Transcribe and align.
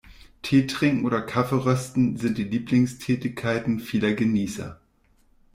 Teetrinken 0.41 1.05
oder 1.05 1.21
Kaffeerösten 1.21 2.17
sind 2.17 2.39
die 2.39 2.43
Lieblingstätigkeiten 2.45 3.79
vieler 3.79 4.13
Genießer. 4.13 4.81